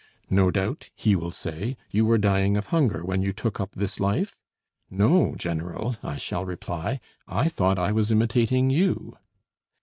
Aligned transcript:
'No 0.31 0.49
doubt,' 0.49 0.89
he 0.95 1.15
will 1.15 1.29
say, 1.29 1.77
'you 1.91 2.05
were 2.07 2.17
dying 2.17 2.57
of 2.57 2.65
hunger 2.73 3.05
when 3.05 3.21
you 3.21 3.31
took 3.31 3.59
up 3.59 3.73
this 3.73 3.99
life?' 3.99 4.41
'No, 4.89 5.35
General,' 5.37 5.95
I 6.01 6.17
shall 6.17 6.43
reply, 6.43 6.99
'I 7.27 7.49
thought 7.49 7.77
I 7.77 7.91
was 7.91 8.11
imitating 8.11 8.71
you.'" 8.71 9.15